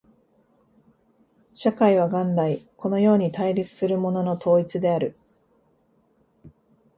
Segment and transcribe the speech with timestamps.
[1.53, 5.15] 社会は元来このように対立するものの統一である。